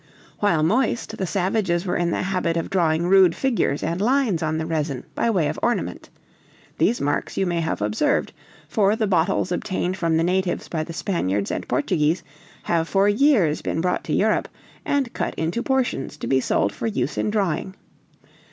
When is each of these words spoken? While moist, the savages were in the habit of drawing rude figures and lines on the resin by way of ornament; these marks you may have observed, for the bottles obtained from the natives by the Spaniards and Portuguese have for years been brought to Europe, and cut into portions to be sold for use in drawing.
While 0.39 0.63
moist, 0.63 1.15
the 1.19 1.27
savages 1.27 1.85
were 1.85 1.95
in 1.95 2.09
the 2.09 2.23
habit 2.23 2.57
of 2.57 2.71
drawing 2.71 3.05
rude 3.05 3.35
figures 3.35 3.83
and 3.83 4.01
lines 4.01 4.41
on 4.41 4.57
the 4.57 4.65
resin 4.65 5.03
by 5.13 5.29
way 5.29 5.47
of 5.47 5.59
ornament; 5.61 6.09
these 6.79 6.99
marks 6.99 7.37
you 7.37 7.45
may 7.45 7.59
have 7.61 7.83
observed, 7.83 8.33
for 8.67 8.95
the 8.95 9.05
bottles 9.05 9.51
obtained 9.51 9.95
from 9.95 10.17
the 10.17 10.23
natives 10.23 10.67
by 10.67 10.83
the 10.83 10.91
Spaniards 10.93 11.51
and 11.51 11.67
Portuguese 11.67 12.23
have 12.63 12.87
for 12.89 13.07
years 13.07 13.61
been 13.61 13.79
brought 13.79 14.03
to 14.05 14.13
Europe, 14.15 14.47
and 14.85 15.13
cut 15.13 15.35
into 15.35 15.61
portions 15.61 16.17
to 16.17 16.25
be 16.25 16.39
sold 16.39 16.73
for 16.73 16.87
use 16.87 17.15
in 17.15 17.29
drawing. 17.29 17.75